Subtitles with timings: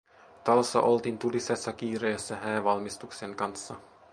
[0.43, 3.75] Talossa oltiin tulisessa kiireessä häävalmistuksien kanssa.